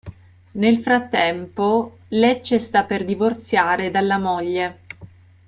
Nel 0.53 0.79
frattempo, 0.79 1.97
Lecce 2.07 2.57
sta 2.57 2.85
per 2.85 3.05
divorziare 3.05 3.91
dalla 3.91 4.17
moglie. 4.17 4.79